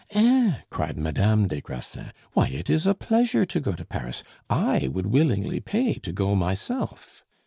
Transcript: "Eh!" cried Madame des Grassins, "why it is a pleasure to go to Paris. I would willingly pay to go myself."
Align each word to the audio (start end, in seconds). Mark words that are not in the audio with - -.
"Eh!" 0.15 0.61
cried 0.71 0.97
Madame 0.97 1.47
des 1.47 1.61
Grassins, 1.61 2.09
"why 2.33 2.47
it 2.47 2.71
is 2.71 2.87
a 2.87 2.95
pleasure 2.95 3.45
to 3.45 3.59
go 3.59 3.73
to 3.73 3.85
Paris. 3.85 4.23
I 4.49 4.87
would 4.91 5.05
willingly 5.05 5.59
pay 5.59 5.93
to 5.93 6.11
go 6.11 6.33
myself." 6.35 7.23